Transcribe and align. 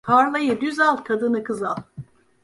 Tarlayı 0.03 0.61
düz 0.61 0.79
al, 0.79 0.97
kadını 0.97 1.43
kız 1.43 1.63
al. 1.63 1.75